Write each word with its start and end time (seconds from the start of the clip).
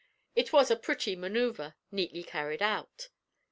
It 0.35 0.51
was 0.51 0.71
a 0.71 0.75
pretty 0.75 1.15
maneuver, 1.15 1.75
neatly 1.91 2.23
carried 2.23 2.63
out. 2.63 3.09